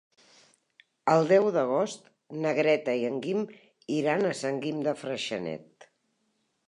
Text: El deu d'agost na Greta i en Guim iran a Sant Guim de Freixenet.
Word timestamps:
El 1.15 1.25
deu 1.31 1.49
d'agost 1.57 2.09
na 2.45 2.53
Greta 2.61 2.95
i 3.01 3.05
en 3.11 3.19
Guim 3.27 3.45
iran 3.99 4.31
a 4.31 4.35
Sant 4.41 4.59
Guim 4.65 4.81
de 4.89 4.95
Freixenet. 5.03 5.91